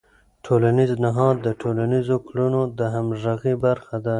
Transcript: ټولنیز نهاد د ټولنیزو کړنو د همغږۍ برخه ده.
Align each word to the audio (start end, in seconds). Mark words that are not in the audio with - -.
ټولنیز 0.45 0.91
نهاد 1.03 1.35
د 1.45 1.47
ټولنیزو 1.61 2.17
کړنو 2.27 2.61
د 2.79 2.79
همغږۍ 2.93 3.53
برخه 3.65 3.95
ده. 4.03 4.09